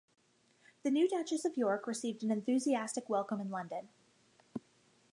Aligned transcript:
The 0.81 0.89
new 0.89 1.07
Duchess 1.07 1.45
of 1.45 1.55
York 1.57 1.85
received 1.85 2.23
an 2.23 2.31
enthusiastic 2.31 3.07
welcome 3.07 3.39
in 3.39 3.51
London. 3.51 3.89